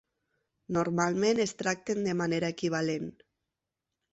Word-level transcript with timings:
Normalment 0.77 1.41
es 1.45 1.53
tracten 1.59 2.01
de 2.07 2.15
manera 2.23 2.51
equivalent. 2.57 3.07